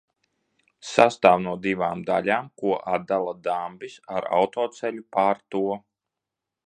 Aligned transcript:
Sastāv 0.91 1.43
no 1.47 1.51
divām 1.65 2.01
daļām, 2.07 2.49
ko 2.63 2.73
atdala 2.95 3.35
dambis 3.49 3.99
ar 4.21 4.29
autoceļu 4.39 5.07
pār 5.19 5.45
to. 5.55 5.63